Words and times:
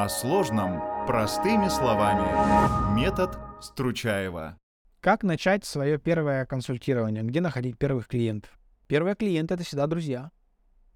О 0.00 0.08
сложном 0.08 0.80
простыми 1.08 1.66
словами. 1.66 2.94
Метод 2.94 3.36
Стручаева. 3.60 4.56
Как 5.00 5.24
начать 5.24 5.64
свое 5.64 5.98
первое 5.98 6.46
консультирование? 6.46 7.24
Где 7.24 7.40
находить 7.40 7.76
первых 7.78 8.06
клиентов? 8.06 8.48
Первые 8.86 9.16
клиенты— 9.16 9.54
это 9.54 9.64
всегда 9.64 9.88
друзья. 9.88 10.30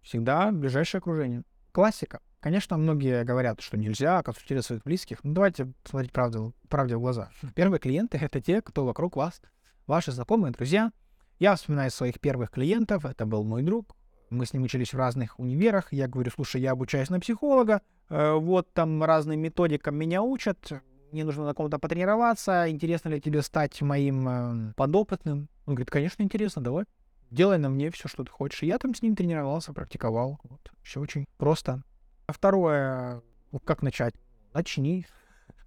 Всегда 0.03 0.53
ближайшее 0.53 1.01
окружение. 1.01 1.43
Классика. 1.73 2.21
Конечно, 2.39 2.79
многие 2.79 3.25
говорят, 3.25 3.61
что 3.61 3.77
нельзя 3.77 4.23
консультировать 4.23 4.67
своих 4.67 4.85
близких. 4.85 5.25
Но 5.25 5.35
давайте 5.35 5.73
смотреть 5.83 6.13
правду, 6.13 6.55
правде 6.69 6.95
в 6.95 7.01
глаза. 7.01 7.31
Первые 7.57 7.81
клиенты— 7.81 8.19
это 8.23 8.41
те, 8.41 8.63
кто 8.63 8.85
вокруг 8.85 9.17
вас, 9.17 9.43
ваши 9.89 10.13
знакомые, 10.13 10.53
друзья. 10.53 10.93
Я 11.41 11.57
вспоминаю 11.57 11.91
своих 11.91 12.21
первых 12.21 12.53
клиентов. 12.53 13.05
Это 13.05 13.27
был 13.27 13.43
мой 13.43 13.65
друг. 13.65 13.97
Мы 14.33 14.47
с 14.47 14.55
ним 14.55 14.63
учились 14.63 14.95
в 14.95 14.97
разных 14.97 15.39
универах. 15.39 15.93
Я 15.93 16.09
говорю, 16.09 16.31
слушай, 16.31 16.61
я 16.61 16.73
обучаюсь 16.73 17.11
на 17.11 17.21
психолога. 17.21 17.83
Э, 18.09 18.33
вот 18.33 18.73
там 18.73 19.05
разным 19.05 19.39
методикам 19.41 19.95
меня 19.95 20.23
учат, 20.23 20.73
мне 21.13 21.25
нужно 21.25 21.45
на 21.45 21.53
ком-то 21.53 21.79
потренироваться, 21.79 22.71
интересно 22.71 23.11
ли 23.11 23.21
тебе 23.21 23.43
стать 23.43 23.83
моим 23.83 24.29
э, 24.29 24.73
подопытным? 24.75 25.51
Он 25.67 25.75
говорит, 25.75 25.91
конечно, 25.91 26.23
интересно, 26.23 26.63
давай. 26.63 26.87
Делай 27.31 27.59
на 27.59 27.69
мне 27.69 27.91
все, 27.91 28.09
что 28.09 28.25
ты 28.25 28.31
хочешь. 28.31 28.63
И 28.63 28.67
я 28.67 28.79
там 28.79 28.95
с 28.95 29.03
ним 29.03 29.15
тренировался, 29.15 29.75
практиковал. 29.75 30.41
Вот. 30.45 30.73
Все 30.83 31.01
очень 31.01 31.27
просто. 31.37 31.83
А 32.27 32.33
второе, 32.33 33.23
как 33.65 33.83
начать? 33.83 34.15
Начни. 34.55 35.07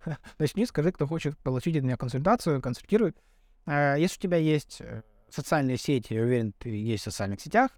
Начни, 0.39 0.65
скажи, 0.65 0.91
кто 0.91 1.05
хочет 1.05 1.37
получить 1.37 1.77
от 1.77 1.83
меня 1.83 1.97
консультацию, 1.97 2.61
консультирует. 2.61 3.15
Э, 3.67 3.95
если 3.99 4.17
у 4.17 4.21
тебя 4.21 4.37
есть 4.37 4.81
э, 4.81 5.03
социальные 5.29 5.77
сети, 5.77 6.13
я 6.13 6.23
уверен, 6.23 6.53
ты 6.57 6.69
есть 6.69 7.03
в 7.03 7.11
социальных 7.11 7.39
сетях, 7.41 7.69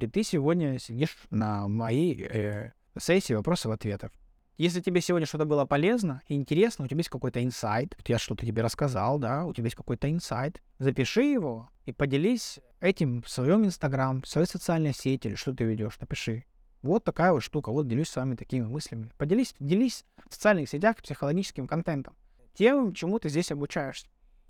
ты 0.00 0.22
сегодня 0.22 0.78
сидишь 0.78 1.16
на 1.30 1.68
моей 1.68 2.22
э, 2.22 2.72
сессии 2.98 3.32
вопросов-ответов. 3.32 4.12
Если 4.56 4.80
тебе 4.80 5.00
сегодня 5.00 5.26
что-то 5.26 5.46
было 5.46 5.64
полезно 5.64 6.22
и 6.28 6.34
интересно, 6.34 6.84
у 6.84 6.88
тебя 6.88 6.98
есть 6.98 7.08
какой-то 7.08 7.42
инсайт, 7.42 7.96
я 8.06 8.18
что-то 8.18 8.46
тебе 8.46 8.62
рассказал, 8.62 9.18
да, 9.18 9.44
у 9.46 9.52
тебя 9.52 9.64
есть 9.64 9.76
какой-то 9.76 10.08
инсайт, 10.08 10.62
запиши 10.78 11.22
его 11.22 11.70
и 11.86 11.92
поделись 11.92 12.60
этим 12.80 13.22
в 13.22 13.28
своем 13.28 13.64
Инстаграм, 13.64 14.22
в 14.22 14.28
своей 14.28 14.46
социальной 14.46 14.94
сети 14.94 15.26
или 15.26 15.34
что 15.34 15.52
ты 15.54 15.64
ведешь, 15.64 15.98
напиши. 15.98 16.44
Вот 16.82 17.02
такая 17.02 17.32
вот 17.32 17.42
штука, 17.42 17.72
вот 17.72 17.88
делюсь 17.88 18.10
с 18.10 18.16
вами 18.16 18.36
такими 18.36 18.64
мыслями. 18.64 19.10
Поделись, 19.16 19.56
делись 19.58 20.04
в 20.28 20.34
социальных 20.34 20.68
сетях 20.68 20.98
психологическим 20.98 21.66
контентом, 21.66 22.14
тем, 22.52 22.94
чему 22.94 23.18
ты 23.18 23.30
здесь 23.30 23.50
обучаешься. 23.50 24.06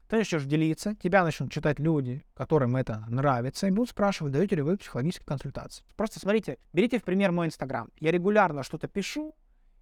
Ты 0.08 0.16
начнешь 0.16 0.44
делиться, 0.44 0.94
тебя 0.96 1.24
начнут 1.24 1.50
читать 1.50 1.78
люди, 1.78 2.24
которым 2.34 2.76
это 2.76 3.04
нравится, 3.08 3.66
и 3.66 3.70
будут 3.70 3.90
спрашивать, 3.90 4.32
даете 4.32 4.56
ли 4.56 4.62
вы 4.62 4.76
психологические 4.76 5.26
консультации. 5.26 5.84
Просто 5.96 6.20
смотрите, 6.20 6.58
берите 6.72 6.98
в 6.98 7.04
пример 7.04 7.32
мой 7.32 7.46
Инстаграм. 7.46 7.88
Я 7.98 8.12
регулярно 8.12 8.62
что-то 8.62 8.86
пишу, 8.86 9.34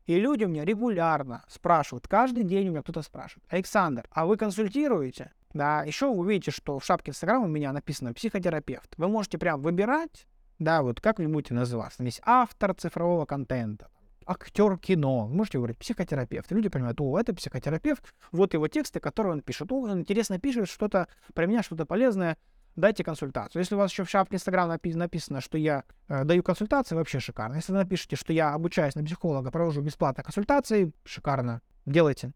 и 0.06 0.18
люди 0.18 0.44
у 0.44 0.48
меня 0.48 0.64
регулярно 0.64 1.44
спрашивают, 1.48 2.06
каждый 2.08 2.44
день 2.44 2.68
у 2.68 2.70
меня 2.70 2.82
кто-то 2.82 3.02
спрашивает, 3.02 3.44
Александр, 3.48 4.06
а 4.10 4.26
вы 4.26 4.36
консультируете? 4.36 5.32
Да, 5.54 5.82
еще 5.82 6.06
вы 6.06 6.18
увидите, 6.20 6.50
что 6.50 6.78
в 6.78 6.84
шапке 6.84 7.10
Инстаграма 7.10 7.44
у 7.44 7.48
меня 7.48 7.72
написано 7.72 8.14
психотерапевт. 8.14 8.94
Вы 8.96 9.08
можете 9.08 9.38
прям 9.38 9.60
выбирать, 9.60 10.26
да, 10.58 10.82
вот 10.82 11.00
как 11.00 11.18
вы 11.18 11.28
будете 11.28 11.54
называться. 11.54 12.02
Есть 12.04 12.20
автор 12.24 12.74
цифрового 12.74 13.26
контента, 13.26 13.90
актер 14.26 14.78
кино. 14.78 15.26
Можете 15.28 15.58
говорить 15.58 15.78
психотерапевт. 15.78 16.50
Люди 16.50 16.68
понимают, 16.68 17.00
о, 17.00 17.18
это 17.18 17.34
психотерапевт, 17.34 18.14
вот 18.30 18.54
его 18.54 18.68
тексты, 18.68 19.00
которые 19.00 19.32
он 19.32 19.40
пишет. 19.40 19.70
О, 19.72 19.82
он 19.82 20.00
интересно 20.00 20.38
пишет 20.38 20.68
что-то 20.68 21.08
про 21.34 21.46
меня, 21.46 21.62
что-то 21.62 21.86
полезное. 21.86 22.36
Дайте 22.74 23.04
консультацию. 23.04 23.60
Если 23.60 23.74
у 23.74 23.78
вас 23.78 23.90
еще 23.90 24.04
в 24.04 24.10
шапке 24.10 24.36
Инстаграм 24.36 24.70
напи- 24.70 24.96
написано, 24.96 25.42
что 25.42 25.58
я 25.58 25.84
э, 26.08 26.24
даю 26.24 26.42
консультации, 26.42 26.94
вообще 26.94 27.20
шикарно. 27.20 27.56
Если 27.56 27.72
вы 27.72 27.78
напишите, 27.78 28.16
что 28.16 28.32
я 28.32 28.54
обучаюсь 28.54 28.94
на 28.94 29.04
психолога, 29.04 29.50
провожу 29.50 29.82
бесплатно 29.82 30.22
консультации, 30.22 30.92
шикарно. 31.04 31.60
Делайте. 31.84 32.32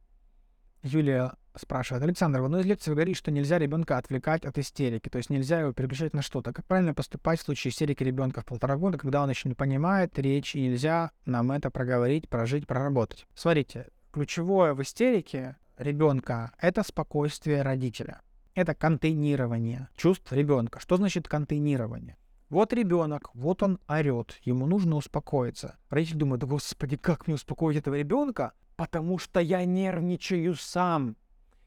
Юлия 0.83 1.33
спрашивает, 1.59 2.03
Александр, 2.03 2.41
в 2.41 2.45
одной 2.45 2.63
из 2.63 2.67
лекций 2.67 2.95
вы 2.95 3.15
что 3.15 3.31
нельзя 3.31 3.59
ребенка 3.59 3.99
отвлекать 3.99 4.45
от 4.45 4.59
истерики, 4.59 5.09
то 5.09 5.19
есть 5.19 5.31
нельзя 5.31 5.61
его 5.61 5.73
переключать 5.73 6.15
на 6.15 6.23
что-то. 6.23 6.53
Как 6.53 6.65
правильно 6.67 6.95
поступать 6.95 7.41
в 7.41 7.45
случае 7.45 7.71
истерики 7.71 8.03
ребенка 8.03 8.41
в 8.41 8.45
полтора 8.45 8.77
года, 8.77 8.99
когда 8.99 9.23
он 9.23 9.31
еще 9.31 9.49
не 9.49 9.55
понимает 9.55 10.19
речь, 10.19 10.55
и 10.55 10.63
нельзя 10.63 11.11
нам 11.25 11.53
это 11.53 11.71
проговорить, 11.71 12.29
прожить, 12.29 12.67
проработать? 12.67 13.27
Смотрите, 13.35 13.89
ключевое 14.13 14.75
в 14.75 14.83
истерике 14.83 15.57
ребенка— 15.79 16.53
это 16.61 16.83
спокойствие 16.83 17.63
родителя. 17.63 18.23
Это 18.55 18.75
контейнирование 18.75 19.89
чувств 19.97 20.33
ребенка. 20.33 20.81
Что 20.81 20.97
значит 20.97 21.29
контейнирование? 21.29 22.17
Вот 22.49 22.73
ребенок, 22.73 23.31
вот 23.35 23.63
он 23.63 23.81
орет, 23.89 24.39
ему 24.43 24.67
нужно 24.67 24.97
успокоиться. 24.97 25.77
Родитель 25.91 26.17
думает, 26.17 26.45
господи, 26.45 26.97
как 26.97 27.27
мне 27.27 27.35
успокоить 27.35 27.77
этого 27.77 27.97
ребенка? 27.97 28.53
Потому 28.77 29.19
что 29.19 29.41
я 29.41 29.65
нервничаю 29.65 30.55
сам. 30.55 31.17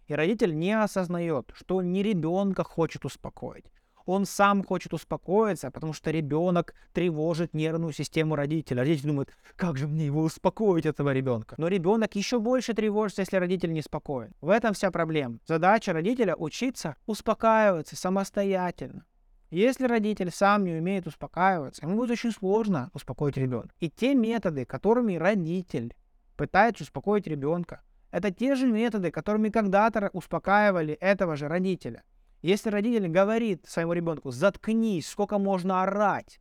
И 0.09 0.16
родитель 0.16 0.58
не 0.58 0.74
осознает, 0.74 1.52
что 1.53 1.84
не 1.84 2.02
ребенка 2.02 2.64
хочет 2.64 3.06
успокоить. 3.06 3.66
Он 4.08 4.25
сам 4.25 4.64
хочет 4.64 4.92
успокоиться, 4.92 5.70
потому 5.70 5.94
что 5.94 6.09
ребенок 6.09 6.74
тревожит 6.94 7.53
нервную 7.53 7.94
систему 7.94 8.36
родителя. 8.36 8.80
Родитель 8.80 9.09
думает, 9.09 9.30
как 9.56 9.78
же 9.78 9.88
мне 9.88 10.08
его 10.08 10.24
успокоить, 10.24 10.88
этого 10.88 11.14
ребенка. 11.14 11.53
Но 11.59 11.68
ребенок 11.68 12.16
еще 12.16 12.40
больше 12.40 12.74
тревожится, 12.74 13.22
если 13.22 13.38
родитель 13.38 13.72
не 13.72 13.84
спокоен. 13.84 14.31
В 14.42 14.50
этом 14.50 14.74
вся 14.74 14.90
проблема. 14.90 15.38
Задача 15.46 15.94
родителя 15.94 16.36
учиться 16.36 16.96
успокаиваться 17.06 17.96
самостоятельно. 17.96 19.06
Если 19.52 19.86
родитель 19.86 20.31
сам 20.31 20.64
не 20.64 20.74
умеет 20.74 21.06
успокаиваться, 21.06 21.86
ему 21.86 21.98
будет 21.98 22.09
очень 22.09 22.31
сложно 22.31 22.90
успокоить 22.96 23.38
ребенка. 23.38 23.75
И 23.80 23.92
те 23.92 24.16
методы, 24.16 24.66
которыми 24.66 25.18
родитель 25.18 25.94
пытается 26.36 26.84
успокоить 26.84 27.28
ребенка, 27.28 27.81
это 28.12 28.31
те 28.31 28.56
же 28.56 28.68
методы, 28.68 29.12
которыми 29.12 29.50
когда-то 29.50 30.09
успокаивали 30.14 30.94
этого 30.96 31.36
же 31.36 31.47
родителя. 31.47 32.03
Если 32.42 32.70
родитель 32.70 33.08
говорит 33.08 33.66
своему 33.68 33.94
ребенку, 33.94 34.31
заткнись, 34.31 35.08
сколько 35.08 35.38
можно 35.38 35.84
орать, 35.84 36.40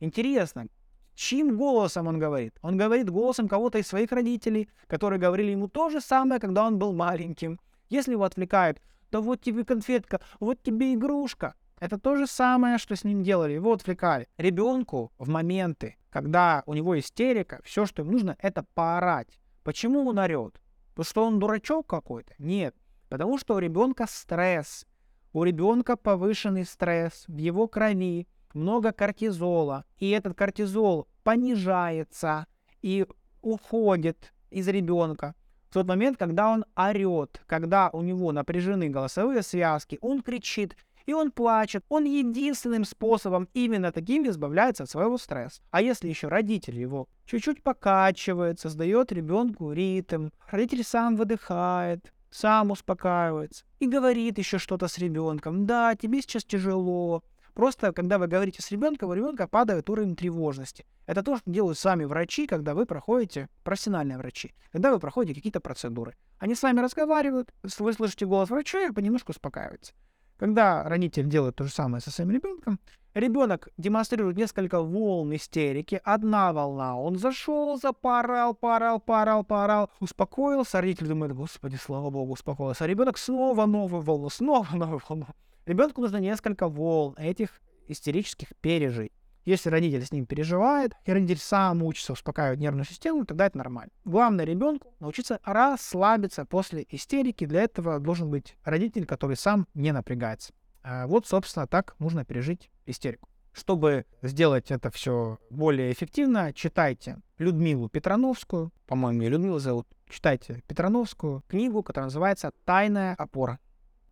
интересно, 0.00 0.66
чьим 1.14 1.56
голосом 1.56 2.06
он 2.06 2.18
говорит? 2.18 2.58
Он 2.60 2.76
говорит 2.76 3.08
голосом 3.08 3.48
кого-то 3.48 3.78
из 3.78 3.86
своих 3.86 4.12
родителей, 4.12 4.68
которые 4.86 5.18
говорили 5.18 5.52
ему 5.52 5.68
то 5.68 5.88
же 5.88 6.00
самое, 6.00 6.40
когда 6.40 6.66
он 6.66 6.78
был 6.78 6.92
маленьким. 6.92 7.58
Если 7.88 8.12
его 8.12 8.24
отвлекают, 8.24 8.80
то 9.10 9.22
вот 9.22 9.40
тебе 9.40 9.64
конфетка, 9.64 10.20
вот 10.40 10.62
тебе 10.62 10.94
игрушка. 10.94 11.54
Это 11.80 11.98
то 11.98 12.16
же 12.16 12.26
самое, 12.26 12.78
что 12.78 12.94
с 12.94 13.04
ним 13.04 13.22
делали, 13.22 13.52
его 13.52 13.72
отвлекали. 13.72 14.28
Ребенку 14.38 15.12
в 15.18 15.28
моменты, 15.28 15.96
когда 16.10 16.62
у 16.66 16.74
него 16.74 16.98
истерика, 16.98 17.60
все, 17.64 17.86
что 17.86 18.02
ему 18.02 18.12
нужно, 18.12 18.36
это 18.40 18.64
поорать. 18.74 19.40
Почему 19.62 20.06
он 20.06 20.18
орет? 20.18 20.60
Потому 20.94 21.04
что 21.04 21.24
он 21.24 21.38
дурачок 21.38 21.86
какой-то? 21.86 22.32
Нет. 22.38 22.74
Потому 23.08 23.36
что 23.38 23.54
у 23.54 23.58
ребенка 23.58 24.06
стресс. 24.08 24.86
У 25.32 25.42
ребенка 25.42 25.96
повышенный 25.96 26.64
стресс, 26.64 27.24
в 27.26 27.36
его 27.36 27.66
крови 27.66 28.28
много 28.52 28.92
кортизола, 28.92 29.84
и 29.98 30.10
этот 30.10 30.36
кортизол 30.36 31.08
понижается 31.24 32.46
и 32.82 33.06
уходит 33.42 34.32
из 34.50 34.68
ребенка. 34.68 35.34
В 35.70 35.74
тот 35.74 35.88
момент, 35.88 36.18
когда 36.18 36.50
он 36.50 36.64
орет, 36.76 37.42
когда 37.46 37.90
у 37.92 38.02
него 38.02 38.30
напряжены 38.30 38.88
голосовые 38.88 39.42
связки, 39.42 39.98
он 40.00 40.22
кричит, 40.22 40.76
и 41.06 41.12
он 41.12 41.30
плачет. 41.30 41.84
Он 41.88 42.04
единственным 42.04 42.84
способом 42.84 43.48
именно 43.54 43.92
таким 43.92 44.28
избавляется 44.28 44.84
от 44.84 44.90
своего 44.90 45.18
стресса. 45.18 45.62
А 45.70 45.82
если 45.82 46.08
еще 46.08 46.28
родитель 46.28 46.78
его 46.78 47.08
чуть-чуть 47.26 47.62
покачивает, 47.62 48.60
создает 48.60 49.12
ребенку 49.12 49.72
ритм, 49.72 50.30
родитель 50.50 50.84
сам 50.84 51.16
выдыхает, 51.16 52.12
сам 52.30 52.70
успокаивается 52.70 53.64
и 53.78 53.86
говорит 53.86 54.38
еще 54.38 54.58
что-то 54.58 54.88
с 54.88 54.98
ребенком. 54.98 55.66
Да, 55.66 55.94
тебе 55.94 56.20
сейчас 56.20 56.44
тяжело. 56.44 57.22
Просто, 57.54 57.92
когда 57.92 58.18
вы 58.18 58.26
говорите 58.26 58.60
с 58.60 58.72
ребенком, 58.72 59.10
у 59.10 59.14
ребенка 59.14 59.46
падает 59.46 59.88
уровень 59.88 60.16
тревожности. 60.16 60.84
Это 61.06 61.22
то, 61.22 61.36
что 61.36 61.48
делают 61.48 61.78
сами 61.78 62.04
врачи, 62.04 62.48
когда 62.48 62.74
вы 62.74 62.84
проходите, 62.84 63.48
профессиональные 63.62 64.18
врачи, 64.18 64.54
когда 64.72 64.90
вы 64.90 64.98
проходите 64.98 65.36
какие-то 65.36 65.60
процедуры. 65.60 66.16
Они 66.38 66.56
с 66.56 66.62
вами 66.62 66.80
разговаривают, 66.80 67.54
вы 67.62 67.70
слышите 67.70 68.26
голос 68.26 68.50
врача 68.50 68.86
и 68.86 68.90
понемножку 68.90 69.30
успокаивается. 69.30 69.92
Когда 70.36 70.82
родитель 70.82 71.28
делает 71.28 71.56
то 71.56 71.64
же 71.64 71.70
самое 71.70 72.00
со 72.00 72.10
своим 72.10 72.30
ребенком, 72.30 72.80
ребенок 73.14 73.68
демонстрирует 73.76 74.36
несколько 74.36 74.80
волн 74.80 75.34
истерики. 75.34 76.00
Одна 76.02 76.52
волна, 76.52 76.96
он 76.96 77.18
зашел, 77.18 77.76
запорал, 77.78 78.54
порал, 78.54 79.00
порал, 79.00 79.44
порал, 79.44 79.90
успокоился. 80.00 80.80
Родитель 80.80 81.06
думает, 81.06 81.32
господи, 81.34 81.76
слава 81.76 82.10
богу, 82.10 82.32
успокоился. 82.32 82.84
А 82.84 82.86
ребенок 82.88 83.16
снова 83.16 83.66
новую 83.66 84.02
волну, 84.02 84.28
снова 84.28 84.66
новую 84.74 85.00
волну. 85.08 85.26
Ребенку 85.66 86.00
нужно 86.00 86.18
несколько 86.18 86.68
волн 86.68 87.14
этих 87.16 87.60
истерических 87.86 88.48
пережей. 88.60 89.12
Если 89.44 89.68
родитель 89.68 90.04
с 90.04 90.12
ним 90.12 90.24
переживает, 90.24 90.94
и 91.04 91.12
родитель 91.12 91.38
сам 91.38 91.82
учится 91.82 92.14
успокаивать 92.14 92.58
нервную 92.58 92.86
систему, 92.86 93.26
тогда 93.26 93.46
это 93.46 93.58
нормально. 93.58 93.92
Главное 94.04 94.46
ребенку 94.46 94.94
научиться 95.00 95.38
расслабиться 95.44 96.46
после 96.46 96.86
истерики. 96.88 97.44
Для 97.44 97.62
этого 97.62 98.00
должен 98.00 98.30
быть 98.30 98.56
родитель, 98.64 99.04
который 99.04 99.36
сам 99.36 99.66
не 99.74 99.92
напрягается. 99.92 100.54
А 100.82 101.06
вот, 101.06 101.26
собственно, 101.26 101.66
так 101.66 101.94
нужно 101.98 102.24
пережить 102.24 102.70
истерику. 102.86 103.28
Чтобы 103.52 104.06
сделать 104.22 104.70
это 104.70 104.90
все 104.90 105.38
более 105.50 105.92
эффективно, 105.92 106.52
читайте 106.52 107.18
Людмилу 107.38 107.88
Петрановскую, 107.88 108.72
по-моему, 108.86 109.22
ее 109.22 109.30
Людмила 109.30 109.60
зовут, 109.60 109.86
читайте 110.08 110.62
Петрановскую 110.66 111.42
книгу, 111.46 111.82
которая 111.82 112.06
называется 112.06 112.50
«Тайная 112.64 113.14
опора». 113.14 113.60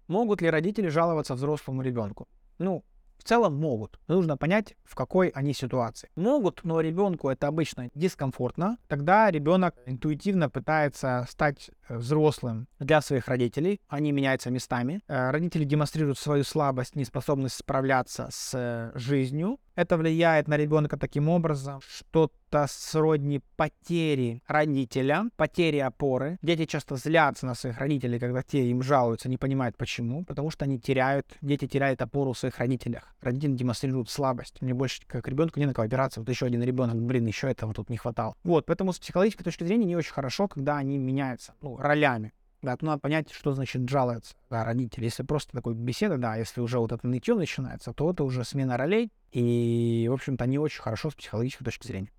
Могут 0.06 0.42
ли 0.42 0.50
родители 0.50 0.88
жаловаться 0.88 1.34
взрослому 1.34 1.82
ребенку? 1.82 2.28
Ну, 2.58 2.84
в 3.22 3.24
целом 3.24 3.54
могут. 3.54 4.00
Нужно 4.08 4.36
понять, 4.36 4.74
в 4.82 4.96
какой 4.96 5.28
они 5.28 5.54
ситуации. 5.54 6.10
Могут, 6.16 6.64
но 6.64 6.80
ребенку 6.80 7.28
это 7.28 7.46
обычно 7.46 7.88
дискомфортно. 7.94 8.78
Тогда 8.88 9.30
ребенок 9.30 9.76
интуитивно 9.86 10.50
пытается 10.50 11.24
стать 11.28 11.70
э, 11.88 11.98
взрослым 11.98 12.66
для 12.80 13.00
своих 13.00 13.28
родителей. 13.28 13.80
Они 13.86 14.10
меняются 14.10 14.50
местами. 14.50 15.02
Э, 15.06 15.30
родители 15.30 15.62
демонстрируют 15.62 16.18
свою 16.18 16.42
слабость, 16.42 16.96
неспособность 16.96 17.54
справляться 17.54 18.28
с 18.32 18.54
э, 18.54 18.98
жизнью. 18.98 19.60
Это 19.74 19.96
влияет 19.96 20.48
на 20.48 20.56
ребенка 20.56 20.98
таким 20.98 21.30
образом, 21.30 21.80
что-то 21.88 22.66
сродни 22.68 23.40
потери 23.56 24.42
родителя, 24.46 25.24
потери 25.36 25.78
опоры. 25.78 26.38
Дети 26.42 26.66
часто 26.66 26.96
злятся 26.96 27.46
на 27.46 27.54
своих 27.54 27.78
родителей, 27.78 28.18
когда 28.18 28.42
те 28.42 28.68
им 28.68 28.82
жалуются, 28.82 29.30
не 29.30 29.38
понимают 29.38 29.78
почему, 29.78 30.24
потому 30.24 30.50
что 30.50 30.66
они 30.66 30.78
теряют, 30.78 31.26
дети 31.40 31.66
теряют 31.66 32.02
опору 32.02 32.34
в 32.34 32.38
своих 32.38 32.58
родителях. 32.58 33.14
Родители 33.22 33.52
демонстрируют 33.52 34.10
слабость. 34.10 34.60
Мне 34.60 34.74
больше 34.74 35.00
как 35.06 35.26
ребенку 35.26 35.58
не 35.58 35.66
на 35.66 35.72
кого 35.72 35.86
опираться. 35.86 36.20
Вот 36.20 36.28
еще 36.28 36.46
один 36.46 36.62
ребенок, 36.62 37.00
блин, 37.00 37.26
еще 37.26 37.50
этого 37.50 37.72
тут 37.72 37.88
не 37.88 37.96
хватало. 37.96 38.34
Вот, 38.44 38.66
поэтому 38.66 38.92
с 38.92 38.98
психологической 38.98 39.44
точки 39.44 39.64
зрения 39.64 39.86
не 39.86 39.96
очень 39.96 40.12
хорошо, 40.12 40.48
когда 40.48 40.76
они 40.76 40.98
меняются, 40.98 41.54
ну, 41.62 41.78
ролями. 41.78 42.32
Да, 42.62 42.76
то 42.76 42.86
надо 42.86 43.00
понять, 43.00 43.30
что 43.32 43.52
значит 43.52 43.88
жаловаться 43.88 44.34
да, 44.48 44.64
родители. 44.64 45.04
Если 45.04 45.24
просто 45.24 45.52
такой 45.52 45.74
беседа, 45.74 46.16
да, 46.16 46.36
если 46.36 46.60
уже 46.60 46.78
вот 46.78 46.92
это 46.92 47.06
нытье 47.06 47.34
начинается, 47.34 47.92
то 47.92 48.12
это 48.12 48.22
уже 48.22 48.44
смена 48.44 48.76
ролей, 48.76 49.10
и, 49.32 50.06
в 50.08 50.12
общем-то, 50.12 50.46
не 50.46 50.58
очень 50.58 50.80
хорошо 50.80 51.10
с 51.10 51.14
психологической 51.14 51.64
точки 51.64 51.86
зрения. 51.88 52.10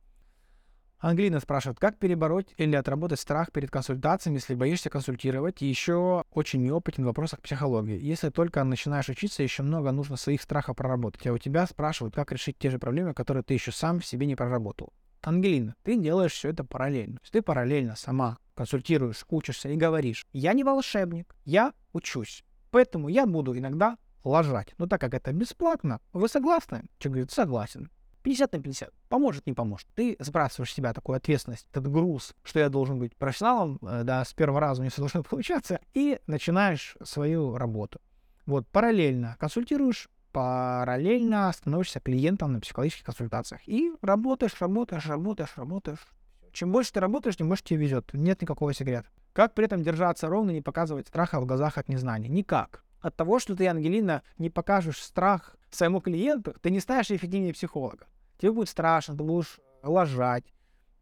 Ангелина 1.00 1.42
спрашивает, 1.42 1.80
как 1.80 1.98
перебороть 1.98 2.54
или 2.58 2.78
отработать 2.78 3.20
страх 3.20 3.52
перед 3.52 3.70
консультациями, 3.70 4.38
если 4.38 4.56
боишься 4.56 4.90
консультировать, 4.90 5.62
и 5.62 5.66
еще 5.66 6.24
очень 6.32 6.64
неопытен 6.64 7.04
в 7.04 7.08
вопросах 7.08 7.42
психологии. 7.42 8.00
Если 8.02 8.30
только 8.30 8.64
начинаешь 8.64 9.10
учиться, 9.10 9.44
еще 9.44 9.64
много 9.64 9.92
нужно 9.92 10.16
своих 10.16 10.42
страхов 10.42 10.78
проработать, 10.78 11.28
а 11.28 11.34
у 11.34 11.38
тебя 11.38 11.68
спрашивают, 11.68 12.16
как 12.16 12.32
решить 12.32 12.58
те 12.58 12.70
же 12.70 12.80
проблемы, 12.80 13.14
которые 13.14 13.44
ты 13.44 13.54
еще 13.54 13.74
сам 13.74 14.00
в 14.00 14.06
себе 14.06 14.26
не 14.26 14.36
проработал. 14.36 14.94
Ангелина, 15.22 15.76
ты 15.84 15.98
делаешь 15.98 16.34
все 16.34 16.50
это 16.50 16.64
параллельно. 16.64 17.16
То 17.16 17.24
есть 17.24 17.34
ты 17.34 17.42
параллельно 17.42 17.96
сама 17.98 18.38
консультируешь, 18.56 19.26
учишься 19.30 19.70
и 19.70 19.76
говоришь, 19.76 20.26
я 20.34 20.54
не 20.54 20.64
волшебник, 20.64 21.36
я 21.46 21.74
учусь. 21.92 22.44
Поэтому 22.72 23.08
я 23.08 23.26
буду 23.26 23.58
иногда 23.58 23.98
лажать. 24.24 24.74
Но 24.78 24.88
так 24.88 25.02
как 25.02 25.14
это 25.14 25.32
бесплатно, 25.32 26.00
вы 26.12 26.28
согласны? 26.28 26.84
Человек 26.98 27.14
говорит, 27.14 27.32
согласен. 27.32 27.90
50 28.24 28.54
на 28.54 28.60
50. 28.60 28.94
Поможет, 29.10 29.46
не 29.46 29.54
поможет. 29.54 29.88
Ты 29.96 30.16
сбрасываешь 30.20 30.72
с 30.72 30.76
себя 30.76 30.94
такую 30.94 31.18
ответственность, 31.18 31.68
этот 31.70 31.92
груз, 31.92 32.34
что 32.44 32.60
я 32.60 32.70
должен 32.70 32.98
быть 32.98 33.16
профессионалом, 33.16 33.80
э, 33.82 34.04
да, 34.04 34.24
с 34.24 34.34
первого 34.34 34.62
раза 34.62 34.82
у 34.82 34.88
все 34.88 35.02
должно 35.02 35.24
получаться, 35.30 35.82
и 35.94 36.20
начинаешь 36.26 36.96
свою 37.04 37.58
работу. 37.58 38.00
Вот, 38.46 38.68
параллельно 38.70 39.36
консультируешь, 39.40 40.10
параллельно 40.32 41.52
становишься 41.52 42.00
клиентом 42.00 42.54
на 42.54 42.60
психологических 42.60 43.06
консультациях. 43.06 43.62
И 43.68 43.92
работаешь, 44.02 44.60
работаешь, 44.60 45.06
работаешь, 45.06 45.54
работаешь. 45.56 46.08
Чем 46.54 46.72
больше 46.72 46.94
ты 46.94 47.00
работаешь, 47.00 47.36
тем 47.36 47.50
больше 47.50 47.64
тебе 47.64 47.80
везет. 47.80 48.12
Нет 48.14 48.42
никакого 48.42 48.74
секрета. 48.74 49.10
Как 49.34 49.56
при 49.56 49.66
этом 49.66 49.82
держаться 49.82 50.28
ровно 50.28 50.52
и 50.52 50.56
не 50.56 50.62
показывать 50.62 51.08
страха 51.08 51.42
в 51.42 51.46
глазах 51.48 51.80
от 51.80 51.90
незнания? 51.90 52.30
Никак. 52.30 52.84
От 53.02 53.16
того, 53.16 53.40
что 53.40 53.56
ты, 53.56 53.68
Ангелина, 53.68 54.22
не 54.38 54.52
покажешь 54.52 55.02
страх 55.02 55.56
своему 55.72 56.00
клиенту, 56.00 56.56
ты 56.62 56.70
не 56.70 56.80
станешь 56.80 57.10
эффективнее 57.10 57.54
психолога. 57.54 58.06
Тебе 58.38 58.52
будет 58.52 58.70
страшно, 58.70 59.18
ты 59.18 59.24
будешь 59.24 59.60
лажать, 59.82 60.46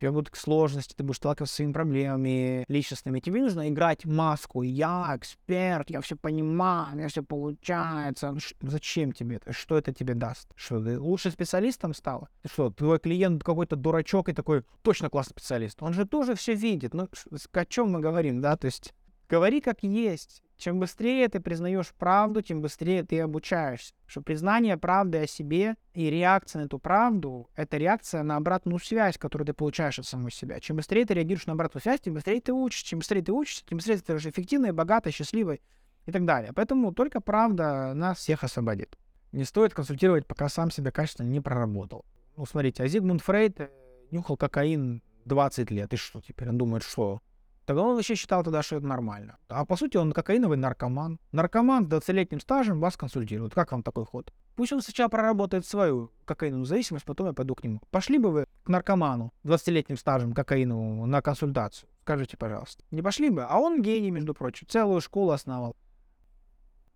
тебе 0.02 0.12
будут 0.12 0.36
сложности, 0.36 0.96
ты 0.96 1.04
будешь 1.04 1.18
сталкиваться 1.18 1.54
с 1.54 1.56
своими 1.58 1.74
проблемами 1.74 2.66
личностными. 2.68 3.20
Тебе 3.20 3.42
нужно 3.42 3.70
играть 3.70 4.04
маску. 4.06 4.64
Я 4.64 5.14
эксперт, 5.16 5.92
я 5.92 6.02
все 6.02 6.16
понимаю, 6.16 6.96
меня 6.98 7.08
все 7.08 7.22
получается. 7.22 8.32
Ну, 8.32 8.40
зачем 8.62 9.12
тебе 9.12 9.36
это? 9.36 9.54
Что 9.54 9.78
это 9.78 9.94
тебе 9.94 10.16
даст? 10.16 10.50
Что, 10.56 10.84
ты 10.84 11.00
лучше 11.00 11.30
специалистом 11.30 11.94
стала? 11.94 12.30
Что, 12.46 12.72
твой 12.72 13.00
клиент 13.00 13.44
какой-то 13.44 13.76
дурачок 13.76 14.30
и 14.30 14.34
такой, 14.34 14.64
точно 14.82 15.10
классный 15.10 15.34
специалист. 15.34 15.82
Он 15.84 15.94
же 15.94 16.06
тоже 16.06 16.34
все 16.34 16.56
видит. 16.56 16.96
Ну, 16.96 17.08
о 17.52 17.66
чем 17.66 17.92
мы 17.92 18.00
говорим, 18.00 18.42
да? 18.42 18.58
То 18.58 18.66
есть 18.66 18.96
говори 19.30 19.62
как 19.62 19.84
есть. 19.84 20.42
Чем 20.62 20.80
быстрее 20.80 21.28
ты 21.28 21.40
признаешь 21.40 21.92
правду, 21.98 22.44
тем 22.44 22.62
быстрее 22.62 23.02
ты 23.02 23.20
обучаешься. 23.20 23.96
Что 24.06 24.22
признание 24.22 24.78
правды 24.78 25.18
о 25.18 25.26
себе 25.26 25.76
и 25.96 26.08
реакция 26.12 26.62
на 26.62 26.66
эту 26.68 26.78
правду— 26.78 27.50
это 27.56 27.78
реакция 27.78 28.22
на 28.22 28.36
обратную 28.36 28.78
связь, 28.78 29.18
которую 29.18 29.48
ты 29.48 29.54
получаешь 29.54 29.98
от 29.98 30.06
самого 30.06 30.30
себя. 30.30 30.60
Чем 30.60 30.76
быстрее 30.76 31.04
ты 31.04 31.16
реагируешь 31.16 31.48
на 31.48 31.54
обратную 31.54 31.82
связь, 31.82 32.02
тем 32.02 32.14
быстрее 32.14 32.42
ты 32.42 32.54
учишься. 32.54 32.86
Чем 32.86 33.00
быстрее 33.00 33.24
ты 33.24 33.32
учишься, 33.32 33.66
тем 33.66 33.80
быстрее 33.80 33.96
ты 33.96 34.02
становишься 34.02 34.30
эффективной, 34.30 34.72
богатой, 34.72 35.12
счастливой 35.12 35.64
и 36.06 36.12
так 36.12 36.26
далее. 36.26 36.54
Поэтому 36.54 36.94
только 36.94 37.22
правда 37.22 37.96
нас 37.96 38.20
всех 38.20 38.44
освободит. 38.44 39.00
Не 39.32 39.46
стоит 39.46 39.74
консультировать, 39.74 40.28
пока 40.28 40.48
сам 40.48 40.70
себя 40.70 40.92
качественно 40.92 41.28
не 41.28 41.40
проработал. 41.40 42.06
Ну, 42.38 42.46
смотрите, 42.46 42.84
а 42.84 42.88
Зигмунд 42.88 43.24
Фрейд 43.24 43.62
э, 43.62 43.70
нюхал 44.12 44.38
кокаин 44.38 45.02
20 45.26 45.72
лет. 45.72 45.92
И 45.92 45.98
что 45.98 46.22
теперь? 46.22 46.50
Он 46.50 46.60
думает, 46.60 46.84
что 46.84 47.20
Тогда 47.66 47.84
он 47.84 47.96
вообще 47.96 48.16
считал 48.16 48.44
тогда, 48.44 48.64
что 48.64 48.78
это 48.78 48.88
нормально. 48.88 49.38
А 49.48 49.66
по 49.66 49.76
сути 49.76 49.98
он 49.98 50.14
кокаиновый 50.14 50.58
наркоман. 50.58 51.20
Наркоман 51.32 51.86
с 51.86 51.90
20-летним 51.90 52.40
стажем 52.40 52.80
вас 52.80 52.98
консультирует. 52.98 53.54
Как 53.54 53.72
вам 53.72 53.84
такой 53.84 54.06
ход? 54.06 54.34
Пусть 54.56 54.74
он 54.74 54.82
сначала 54.82 55.10
проработает 55.10 55.66
свою 55.66 56.12
кокаиновую 56.26 56.66
зависимость, 56.66 57.06
потом 57.06 57.28
я 57.28 57.34
пойду 57.34 57.56
к 57.56 57.64
нему. 57.64 57.82
Пошли 57.92 58.18
бы 58.18 58.32
вы 58.32 58.46
к 58.64 58.70
наркоману 58.70 59.32
20-летним 59.44 59.98
стажем 59.98 60.34
кокаиновому 60.34 61.06
на 61.06 61.22
консультацию? 61.22 61.88
Скажите, 62.02 62.36
пожалуйста. 62.36 62.84
Не 62.90 63.02
пошли 63.02 63.30
бы? 63.30 63.44
А 63.44 63.60
он 63.60 63.82
гений, 63.82 64.12
между 64.12 64.34
прочим. 64.34 64.68
Целую 64.68 65.00
школу 65.00 65.32
основал. 65.32 65.76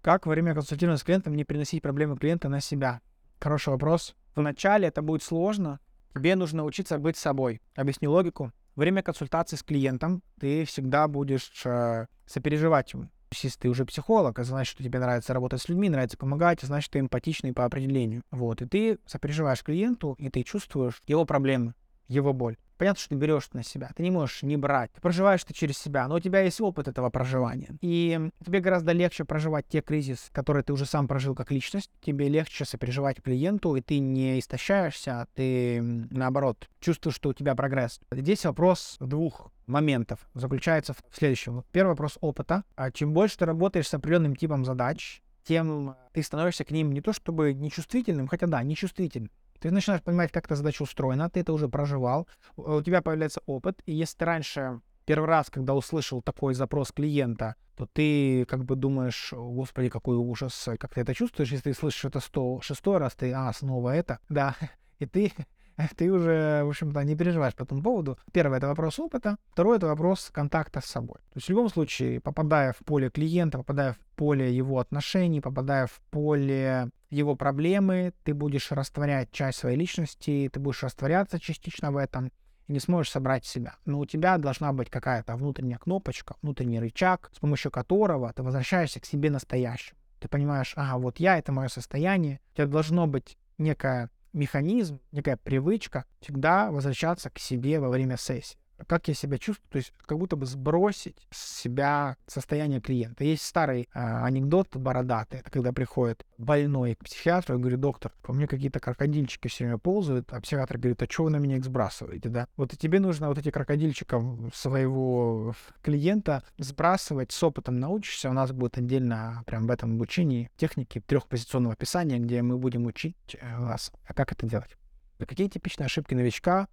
Как 0.02 0.26
во 0.26 0.32
время 0.32 0.54
консультирования 0.54 0.98
с 0.98 1.04
клиентом 1.04 1.36
не 1.36 1.44
приносить 1.46 1.82
проблемы 1.82 2.18
клиента 2.18 2.50
на 2.50 2.60
себя? 2.60 3.02
Хороший 3.40 3.70
вопрос. 3.70 4.16
Вначале 4.36 4.88
это 4.88 5.02
будет 5.02 5.22
сложно. 5.22 5.80
Тебе 6.14 6.36
нужно 6.36 6.64
учиться 6.64 6.98
быть 6.98 7.18
собой. 7.18 7.62
Объясню 7.76 8.12
логику 8.12 8.52
время 8.76 9.02
консультации 9.02 9.56
с 9.56 9.64
клиентом 9.64 10.22
ты 10.40 10.66
всегда 10.66 11.08
будешь 11.08 11.52
э, 11.66 12.08
сопереживать 12.26 12.94
ему. 12.94 13.10
Если 13.32 13.60
ты 13.60 13.70
уже 13.70 13.86
психолог, 13.86 14.40
это 14.40 14.48
значит, 14.48 14.72
что 14.72 14.84
тебе 14.84 15.00
нравится 15.00 15.34
работать 15.34 15.62
с 15.62 15.68
людьми, 15.68 15.90
нравится 15.90 16.18
помогать, 16.18 16.62
значит, 16.62 16.92
ты 16.92 17.00
эмпатичный 17.00 17.54
по 17.54 17.66
определению. 17.66 18.22
Вот, 18.32 18.62
и 18.62 18.66
ты 18.66 19.00
сопереживаешь 19.06 19.64
клиенту, 19.64 20.16
и 20.20 20.30
ты 20.30 20.44
чувствуешь 20.44 21.02
его 21.08 21.26
проблемы, 21.26 21.74
его 22.08 22.34
боль. 22.34 22.58
Понятно, 22.78 23.00
что 23.00 23.10
ты 23.10 23.16
берешь 23.16 23.50
на 23.54 23.64
себя. 23.64 23.92
Ты 23.96 24.04
не 24.04 24.12
можешь 24.12 24.44
не 24.44 24.58
брать. 24.58 24.92
Ты 24.92 25.02
проживаешь 25.02 25.44
ты 25.44 25.54
через 25.54 25.78
себя, 25.78 26.08
но 26.08 26.16
у 26.16 26.20
тебя 26.20 26.42
есть 26.42 26.60
опыт 26.60 26.88
этого 26.88 27.10
проживания. 27.10 27.70
И 27.82 28.30
тебе 28.46 28.60
гораздо 28.60 28.92
легче 28.92 29.24
проживать 29.24 29.66
те 29.70 29.82
кризисы, 29.82 30.30
которые 30.34 30.64
ты 30.64 30.74
уже 30.74 30.86
сам 30.86 31.08
прожил 31.08 31.36
как 31.36 31.52
личность. 31.52 31.90
Тебе 32.02 32.28
легче 32.28 32.66
сопереживать 32.66 33.22
клиенту, 33.22 33.76
и 33.76 33.82
ты 33.82 34.00
не 34.00 34.40
истощаешься, 34.40 35.22
а 35.22 35.28
ты, 35.36 35.82
наоборот, 35.82 36.70
чувствуешь, 36.82 37.16
что 37.16 37.30
у 37.30 37.34
тебя 37.34 37.56
прогресс. 37.56 38.02
Здесь 38.12 38.44
вопрос 38.46 38.98
двух 39.00 39.52
моментов 39.68 40.28
заключается 40.34 40.94
в 40.94 41.02
следующем. 41.12 41.64
Первый 41.72 41.92
вопрос 41.92 42.18
опыта. 42.20 42.64
А 42.76 42.92
чем 42.92 43.14
больше 43.14 43.38
ты 43.38 43.46
работаешь 43.46 43.88
с 43.88 43.94
определенным 43.94 44.36
типом 44.36 44.66
задач, 44.66 45.22
тем 45.46 45.96
ты 46.12 46.24
становишься 46.24 46.66
к 46.66 46.72
ним 46.72 46.92
не 46.92 47.02
то 47.02 47.14
чтобы 47.14 47.54
нечувствительным, 47.54 48.28
хотя 48.28 48.48
да, 48.48 48.62
нечувствительным, 48.64 49.32
ты 49.66 49.72
начинаешь 49.72 50.04
понимать, 50.04 50.32
как 50.32 50.46
эта 50.46 50.56
задача 50.56 50.84
устроена, 50.84 51.28
ты 51.28 51.40
это 51.40 51.52
уже 51.52 51.68
проживал, 51.68 52.28
у 52.56 52.84
тебя 52.84 53.02
появляется 53.02 53.42
опыт, 53.48 53.82
и 53.88 53.94
если 53.94 54.18
ты 54.18 54.26
раньше 54.26 54.82
первый 55.06 55.26
раз, 55.26 55.50
когда 55.50 55.74
услышал 55.74 56.22
такой 56.22 56.54
запрос 56.54 56.92
клиента, 56.92 57.56
то 57.76 57.88
ты 57.88 58.46
как 58.46 58.64
бы 58.64 58.76
думаешь, 58.76 59.34
господи, 59.36 59.90
какой 59.90 60.18
ужас, 60.18 60.70
как 60.80 60.94
ты 60.94 61.02
это 61.02 61.16
чувствуешь, 61.16 61.52
если 61.52 61.72
ты 61.72 61.74
слышишь 61.74 62.06
это 62.06 62.20
106 62.20 62.88
раз, 63.00 63.16
ты, 63.16 63.34
а, 63.34 63.52
снова 63.54 63.90
это, 63.96 64.20
да, 64.30 64.56
и 65.00 65.08
ты 65.08 65.34
ты 65.98 66.12
уже, 66.12 66.64
в 66.64 66.70
общем-то, 66.70 67.04
не 67.04 67.16
переживаешь 67.16 67.56
по 67.56 67.64
этому 67.64 67.82
поводу. 67.82 68.18
Первое— 68.32 68.58
это 68.60 68.68
вопрос 68.68 69.00
опыта. 69.00 69.38
Второе— 69.52 69.78
это 69.80 69.88
вопрос 69.88 70.30
контакта 70.32 70.80
с 70.80 70.86
собой. 70.86 71.18
То 71.34 71.38
есть 71.38 71.48
в 71.48 71.50
любом 71.50 71.70
случае, 71.70 72.20
попадая 72.22 72.74
в 72.74 72.86
поле 72.86 73.10
клиента, 73.10 73.58
попадая 73.58 73.94
в 73.94 74.00
поле 74.16 74.56
его 74.56 74.80
отношений, 74.80 75.42
попадая 75.42 75.88
в 75.88 76.00
поле 76.12 76.92
его 77.10 77.36
проблемы, 77.36 78.14
ты 78.24 78.34
будешь 78.34 78.72
растворять 78.72 79.32
часть 79.32 79.60
своей 79.60 79.78
личности, 79.78 80.50
ты 80.52 80.60
будешь 80.60 80.84
растворяться 80.84 81.40
частично 81.40 81.92
в 81.92 81.98
этом, 81.98 82.32
и 82.68 82.74
не 82.74 82.80
сможешь 82.80 83.12
собрать 83.12 83.46
себя. 83.46 83.76
Но 83.86 84.00
у 84.00 84.06
тебя 84.06 84.38
должна 84.38 84.74
быть 84.74 84.90
какая-то 84.90 85.36
внутренняя 85.36 85.78
кнопочка, 85.78 86.36
внутренний 86.42 86.80
рычаг, 86.80 87.30
с 87.34 87.40
помощью 87.40 87.72
которого 87.72 88.32
ты 88.34 88.44
возвращаешься 88.44 89.00
к 89.00 89.06
себе 89.06 89.30
настоящему. 89.30 90.00
Ты 90.20 90.28
понимаешь, 90.28 90.74
ага, 90.76 90.98
вот 90.98 91.20
я— 91.20 91.38
это 91.40 91.52
мое 91.52 91.68
состояние. 91.68 92.40
У 92.54 92.58
тебя 92.58 92.68
должно 92.68 93.06
быть 93.06 93.38
некое 93.58 94.10
механизм, 94.34 95.00
некая 95.12 95.38
привычка 95.38 96.06
всегда 96.20 96.72
возвращаться 96.72 97.30
к 97.30 97.40
себе 97.40 97.80
во 97.80 97.90
время 97.90 98.18
сессии. 98.18 98.58
Как 98.88 99.08
я 99.08 99.14
себя 99.14 99.38
чувствую, 99.38 99.70
то 99.70 99.78
есть 99.78 99.94
как 100.06 100.18
будто 100.18 100.36
бы 100.36 100.46
сбросить 100.46 101.28
с 101.32 101.62
себя 101.62 102.18
состояние 102.28 102.82
клиента. 102.82 103.24
Есть 103.24 103.46
старый 103.46 103.90
э, 103.94 104.00
анекдот 104.00 104.76
бородатый, 104.76 105.40
это 105.40 105.50
когда 105.50 105.72
приходит 105.72 106.26
больной 106.38 106.96
к 106.96 107.04
психиатру 107.04 107.56
и 107.56 107.60
говорит, 107.60 107.80
доктор, 107.80 108.12
по 108.22 108.34
мне 108.34 108.48
какие-то 108.48 108.80
крокодильчики 108.80 109.48
все 109.48 109.66
время 109.66 109.78
ползают, 109.78 110.32
а 110.32 110.42
психиатр 110.42 110.78
говорит, 110.78 111.02
а 111.02 111.08
что 111.10 111.24
вы 111.24 111.30
на 111.30 111.38
меня 111.38 111.58
их 111.58 111.66
сбрасываете, 111.66 112.30
да? 112.30 112.48
Вот 112.58 112.74
и 112.74 112.78
тебе 112.78 113.00
нужно 113.00 113.30
вот 113.30 113.38
эти 113.38 113.52
крокодильчиков 113.52 114.24
своего 114.54 115.54
клиента 115.82 116.44
сбрасывать, 116.58 117.32
с 117.32 117.44
опытом 117.44 117.80
научишься, 117.80 118.30
у 118.30 118.34
нас 118.34 118.52
будет 118.52 118.78
отдельно 118.78 119.44
прям 119.46 119.68
в 119.68 119.72
этом 119.72 119.96
обучении 119.96 120.50
техники 120.58 121.02
трехпозиционного 121.06 121.74
описания, 121.74 122.20
где 122.20 122.42
мы 122.42 122.58
будем 122.58 122.86
учить 122.86 123.16
э, 123.40 123.60
вас, 123.60 123.92
а 124.06 124.14
как 124.14 124.32
это 124.32 124.46
делать. 124.46 124.76
Какие 125.18 125.48
типичные 125.48 125.86
ошибки 125.86 126.14
новичка 126.14 126.68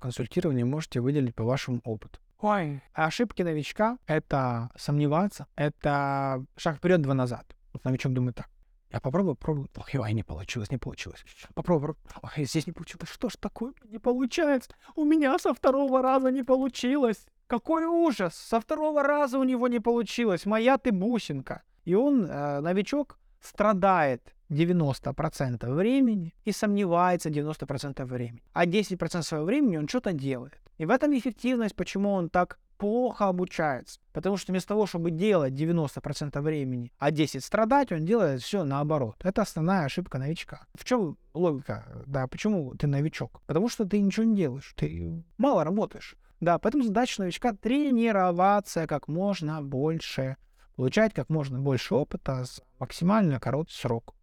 консультировании 0.00 0.64
можете 0.64 1.00
выделить 1.00 1.34
по 1.34 1.44
вашему 1.44 1.80
опыту? 1.84 2.18
Ой, 2.40 2.82
ошибки 2.94 3.42
новичка— 3.42 3.98
это 4.06 4.70
сомневаться, 4.76 5.46
это 5.56 6.44
шаг 6.56 6.76
вперед, 6.76 7.02
два 7.02 7.14
назад. 7.14 7.44
Вот 7.72 7.84
новичок 7.84 8.12
думает 8.12 8.36
так. 8.36 8.48
Я 8.92 9.00
попробую, 9.00 9.36
пробую. 9.36 9.68
Ой, 9.76 10.00
ой, 10.00 10.12
не 10.14 10.24
получилось, 10.24 10.70
не 10.70 10.78
получилось. 10.78 11.24
Попробую. 11.54 11.96
Ой, 12.22 12.44
здесь 12.44 12.66
не 12.66 12.72
получилось. 12.72 13.08
Что 13.08 13.28
ж 13.28 13.36
такое? 13.36 13.72
Не 13.84 13.98
получается. 13.98 14.74
У 14.96 15.04
меня 15.04 15.38
со 15.38 15.54
второго 15.54 16.02
раза 16.02 16.30
не 16.30 16.42
получилось. 16.42 17.26
Какой 17.46 17.84
ужас! 17.84 18.34
Со 18.34 18.60
второго 18.60 19.02
раза 19.02 19.38
у 19.38 19.44
него 19.44 19.68
не 19.68 19.80
получилось. 19.80 20.46
Моя 20.46 20.76
ты 20.76 20.92
бусинка. 20.92 21.62
И 21.84 21.94
он, 21.94 22.24
э, 22.24 22.60
новичок, 22.60 23.18
страдает 23.40 24.34
90% 24.50 25.72
времени 25.72 26.34
и 26.44 26.52
сомневается 26.52 27.30
90% 27.30 28.04
времени. 28.04 28.42
А 28.52 28.66
10% 28.66 29.22
своего 29.22 29.46
времени 29.46 29.76
он 29.76 29.88
что-то 29.88 30.12
делает. 30.12 30.60
И 30.78 30.86
в 30.86 30.90
этом 30.90 31.16
эффективность, 31.16 31.76
почему 31.76 32.12
он 32.12 32.28
так 32.28 32.58
плохо 32.80 33.28
обучается. 33.28 34.00
Потому 34.12 34.38
что 34.38 34.52
вместо 34.52 34.68
того, 34.68 34.86
чтобы 34.86 35.10
делать 35.10 35.52
90% 35.52 36.40
времени, 36.40 36.90
а 36.98 37.10
10 37.10 37.44
страдать, 37.44 37.92
он 37.92 38.06
делает 38.06 38.40
все 38.40 38.64
наоборот. 38.64 39.16
Это 39.22 39.42
основная 39.42 39.84
ошибка 39.84 40.18
новичка. 40.18 40.66
В 40.74 40.84
чем 40.84 41.18
логика? 41.34 41.84
Да, 42.06 42.26
почему 42.26 42.74
ты 42.74 42.86
новичок? 42.86 43.42
Потому 43.46 43.68
что 43.68 43.84
ты 43.84 44.00
ничего 44.00 44.24
не 44.24 44.36
делаешь, 44.36 44.72
ты 44.76 45.22
мало 45.36 45.62
работаешь. 45.62 46.16
Да, 46.40 46.58
поэтому 46.58 46.84
задача 46.84 47.20
новичка 47.20 47.52
тренироваться 47.52 48.86
как 48.86 49.08
можно 49.08 49.60
больше, 49.60 50.38
получать 50.74 51.12
как 51.12 51.28
можно 51.28 51.60
больше 51.60 51.94
опыта 51.94 52.44
за 52.44 52.62
максимально 52.78 53.38
короткий 53.38 53.76
срок. 53.76 54.14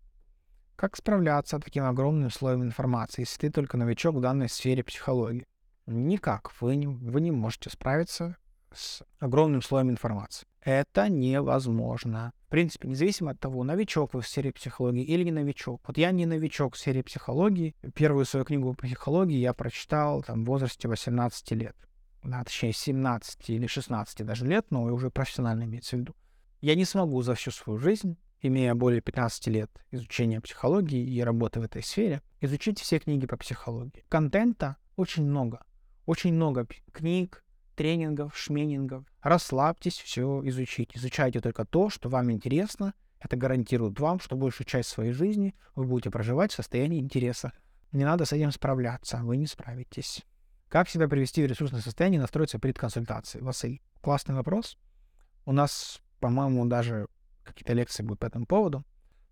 Как 0.78 0.96
справляться 0.96 1.58
с 1.58 1.62
таким 1.62 1.86
огромным 1.86 2.30
слоем 2.30 2.62
информации, 2.62 3.24
если 3.24 3.40
ты 3.40 3.52
только 3.52 3.78
новичок 3.78 4.16
в 4.16 4.22
данной 4.22 4.48
сфере 4.48 4.84
психологии? 4.84 5.48
Никак. 5.88 6.52
Вы 6.62 6.76
не, 6.76 6.86
вы 6.86 7.20
не 7.20 7.32
можете 7.32 7.72
справиться 7.72 8.38
с 8.72 9.02
огромным 9.18 9.64
слоем 9.64 9.90
информации. 9.90 10.46
Это 10.62 11.10
невозможно. 11.10 12.32
В 12.46 12.52
принципе, 12.52 12.88
независимо 12.88 13.32
от 13.32 13.40
того, 13.40 13.64
новичок 13.64 14.14
вы 14.14 14.22
в 14.22 14.28
сфере 14.28 14.52
психологии 14.52 15.04
или 15.04 15.24
не 15.24 15.32
новичок. 15.32 15.82
Вот 15.88 15.98
я 15.98 16.12
не 16.12 16.28
новичок 16.28 16.76
в 16.76 16.78
сфере 16.78 17.02
психологии. 17.04 17.76
Первую 17.96 18.26
свою 18.26 18.46
книгу 18.46 18.76
по 18.76 18.86
психологии 18.86 19.40
я 19.40 19.54
прочитал 19.54 20.22
там, 20.22 20.44
в 20.44 20.48
возрасте 20.48 20.88
18 20.88 21.52
лет. 21.54 21.76
Да, 22.24 22.44
точнее, 22.44 22.74
17 22.74 23.50
или 23.50 23.66
16 23.66 24.24
даже 24.24 24.46
лет, 24.46 24.68
но 24.70 24.84
уже 24.84 25.10
профессионально 25.10 25.64
имеется 25.64 25.96
в 25.96 26.02
виду. 26.02 26.16
Я 26.62 26.76
не 26.76 26.86
смогу 26.86 27.20
за 27.24 27.34
всю 27.34 27.50
свою 27.50 27.80
жизнь 27.80 28.16
имея 28.48 28.75
более 28.75 29.01
15 29.01 29.48
лет 29.48 29.72
изучения 29.92 30.42
психологии 30.42 31.06
и 31.06 31.22
работы 31.22 31.60
в 31.60 31.63
этой 31.63 31.84
сфере, 31.84 32.22
изучите 32.42 32.84
все 32.84 33.00
книги 33.00 33.25
по 33.25 33.38
психологии. 33.38 34.04
Контента 34.10 34.77
очень 34.96 35.25
много. 35.25 35.63
Очень 36.06 36.34
много 36.34 36.68
книг, 36.92 37.44
тренингов, 37.75 38.36
шменингов. 38.36 39.06
Расслабьтесь, 39.22 39.98
все 39.98 40.42
изучите. 40.46 40.92
Изучайте 40.96 41.39
только 41.39 41.66
то, 41.66 41.89
что 41.89 42.10
вам 42.10 42.32
интересно. 42.32 42.94
Это 43.20 43.36
гарантирует 43.36 44.00
вам, 44.00 44.20
что 44.20 44.36
большую 44.36 44.66
часть 44.68 44.89
своей 44.89 45.12
жизни 45.12 45.56
вы 45.75 45.86
будете 45.86 46.10
проживать 46.10 46.51
в 46.51 46.56
состоянии 46.56 47.00
интереса. 47.00 47.51
Не 47.92 48.04
надо 48.04 48.25
с 48.25 48.34
этим 48.34 48.51
справляться, 48.51 49.18
вы 49.24 49.38
не 49.38 49.48
справитесь. 49.48 50.24
Как 50.70 50.89
себя 50.89 51.08
привести 51.08 51.42
в 51.44 51.48
ресурсное 51.48 51.82
состояние 51.82 52.18
и 52.18 52.22
настроиться 52.22 52.60
перед 52.60 52.77
консультацией? 52.77 53.44
Василий, 53.44 53.82
классный 54.01 54.36
вопрос. 54.36 54.77
У 55.46 55.54
нас, 55.54 56.01
по-моему, 56.20 56.66
даже 56.66 57.08
какие-то 57.48 57.74
лекции 57.74 58.04
будут 58.04 58.20
по 58.20 58.25
этому 58.25 58.46
поводу. 58.46 58.84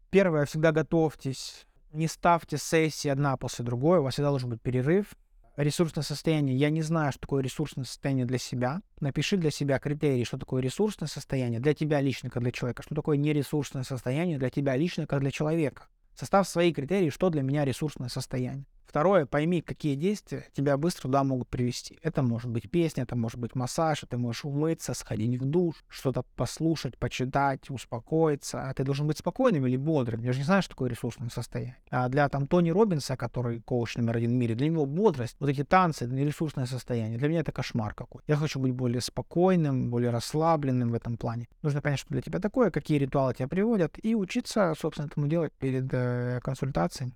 Первое, 0.10 0.45
всегда 0.45 0.72
готовьтесь, 0.72 1.65
не 1.91 2.07
ставьте 2.07 2.57
сессии 2.57 3.10
одна 3.10 3.38
после 3.38 3.63
другой, 3.65 4.00
у 4.00 4.03
вас 4.03 4.13
всегда 4.15 4.29
должен 4.29 4.50
быть 4.50 4.62
перерыв. 4.62 5.15
Ресурсное 5.55 6.03
состояние. 6.03 6.57
Я 6.57 6.69
не 6.69 6.81
знаю, 6.81 7.13
что 7.13 7.22
такое 7.22 7.41
ресурсное 7.41 7.86
состояние 7.86 8.25
для 8.25 8.38
себя. 8.38 8.81
Напиши 9.00 9.38
для 9.38 9.51
себя 9.51 9.79
критерии, 9.79 10.25
что 10.25 10.38
такое 10.38 10.62
ресурсное 10.62 11.07
состояние 11.07 11.62
для 11.62 11.74
тебя 11.74 12.01
лично, 12.01 12.29
как 12.29 12.43
для 12.43 12.51
человека, 12.51 12.84
что 12.84 12.93
такое 12.93 13.15
нересурсное 13.15 13.84
состояние 13.84 14.38
для 14.38 14.50
тебя 14.50 14.75
лично, 14.75 15.07
как 15.07 15.22
для 15.22 15.31
человека. 15.31 15.88
Составь 16.13 16.48
свои 16.48 16.74
критерии, 16.74 17.10
что 17.10 17.29
для 17.29 17.41
меня 17.41 17.63
ресурсное 17.63 18.10
состояние. 18.10 18.65
Второе, 18.96 19.25
пойми, 19.25 19.62
какие 19.62 19.96
действия 19.96 20.46
тебя 20.54 20.78
быстро 20.78 21.02
туда 21.02 21.25
могут 21.25 21.50
привести. 21.50 22.00
Это 22.02 22.24
может 22.24 22.50
быть 22.50 22.72
песня, 22.72 23.04
это 23.04 23.18
может 23.18 23.38
быть 23.38 23.54
массаж, 23.54 24.06
ты 24.10 24.18
можешь 24.18 24.46
умыться, 24.46 24.94
сходить 24.94 25.38
в 25.38 25.44
душ, 25.44 25.84
что-то 25.90 26.24
послушать, 26.38 26.98
почитать, 26.98 27.70
успокоиться. 27.70 28.70
А 28.70 28.74
ты 28.74 28.86
должен 28.86 29.06
быть 29.06 29.18
спокойным 29.18 29.68
или 29.68 29.75
бодрым. 29.75 30.24
Я 30.24 30.32
же 30.32 30.40
не 30.40 30.46
знаю, 30.46 30.62
что 30.62 30.70
такое 30.70 30.90
ресурсное 30.90 31.28
состояние. 31.28 31.75
А 31.90 32.08
для 32.08 32.30
там 32.30 32.48
Тони 32.48 32.70
Робинса, 32.70 33.18
который 33.18 33.60
коуч 33.60 33.98
номер 33.98 34.16
один 34.16 34.32
в 34.32 34.36
мире, 34.36 34.56
для 34.56 34.68
него 34.68 34.86
бодрость, 34.86 35.36
вот 35.42 35.50
эти 35.50 35.66
танцы, 35.66 36.06
это 36.06 36.14
не 36.14 36.24
ресурсное 36.24 36.66
состояние. 36.66 37.18
Для 37.18 37.28
меня 37.28 37.42
это 37.42 37.52
кошмар 37.52 37.94
какой. 37.94 38.22
Я 38.28 38.38
хочу 38.38 38.62
быть 38.62 38.72
более 38.72 39.02
спокойным, 39.02 39.92
более 39.92 40.12
расслабленным 40.12 40.92
в 40.92 40.94
этом 40.94 41.18
плане. 41.18 41.50
Нужно 41.64 41.82
понять, 41.82 42.00
что 42.00 42.14
для 42.14 42.22
тебя 42.22 42.40
такое, 42.40 42.72
какие 42.72 42.98
ритуалы 42.98 43.34
тебя 43.34 43.50
приводят, 43.50 44.00
и 44.02 44.16
учиться, 44.16 44.74
собственно, 44.80 45.08
этому 45.08 45.28
делать 45.28 45.52
перед 45.52 45.94
э, 45.94 46.40
консультацией. 46.42 47.14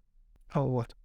Вот. 0.53 0.97